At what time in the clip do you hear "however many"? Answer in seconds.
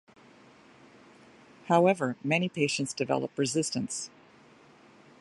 1.67-2.49